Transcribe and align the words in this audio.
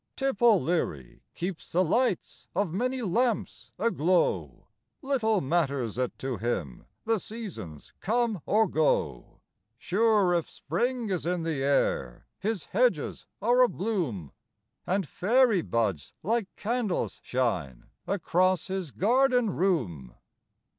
Tip 0.15 0.41
O'Leary 0.41 1.21
keeps 1.35 1.73
the 1.73 1.83
lights 1.83 2.47
of 2.55 2.73
many 2.73 3.03
lamps 3.03 3.69
aglow, 3.77 4.65
Little 5.03 5.41
matters 5.41 5.99
it 5.99 6.17
to 6.17 6.37
him 6.37 6.85
the 7.05 7.19
seasons 7.19 7.93
come 7.99 8.41
or 8.47 8.67
go, 8.67 9.41
Sure 9.77 10.33
if 10.33 10.49
spring 10.49 11.11
is 11.11 11.27
in 11.27 11.43
the 11.43 11.61
air 11.61 12.25
his 12.39 12.63
hedges 12.65 13.27
are 13.43 13.61
abloom, 13.61 14.31
And 14.87 15.07
fairy 15.07 15.61
buds 15.61 16.15
like 16.23 16.47
candles 16.55 17.21
shine 17.23 17.83
across 18.07 18.69
his 18.69 18.89
garden 18.89 19.51
room. 19.51 20.15